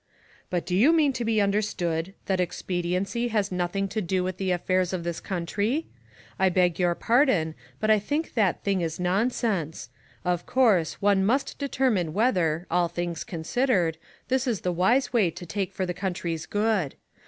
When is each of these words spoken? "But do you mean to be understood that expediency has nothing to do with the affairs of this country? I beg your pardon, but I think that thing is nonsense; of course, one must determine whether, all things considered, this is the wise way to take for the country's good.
"But 0.49 0.65
do 0.65 0.75
you 0.75 0.91
mean 0.91 1.13
to 1.13 1.23
be 1.23 1.39
understood 1.39 2.15
that 2.25 2.39
expediency 2.39 3.27
has 3.27 3.51
nothing 3.51 3.87
to 3.89 4.01
do 4.01 4.23
with 4.23 4.37
the 4.37 4.49
affairs 4.49 4.93
of 4.93 5.03
this 5.03 5.19
country? 5.19 5.85
I 6.39 6.49
beg 6.49 6.79
your 6.79 6.95
pardon, 6.95 7.53
but 7.79 7.91
I 7.91 7.99
think 7.99 8.33
that 8.33 8.63
thing 8.63 8.81
is 8.81 8.99
nonsense; 8.99 9.89
of 10.25 10.47
course, 10.47 11.03
one 11.03 11.23
must 11.23 11.59
determine 11.59 12.13
whether, 12.13 12.65
all 12.71 12.87
things 12.87 13.23
considered, 13.23 13.99
this 14.27 14.47
is 14.47 14.61
the 14.61 14.71
wise 14.73 15.13
way 15.13 15.29
to 15.29 15.45
take 15.45 15.71
for 15.71 15.85
the 15.85 15.93
country's 15.93 16.47
good. 16.47 16.95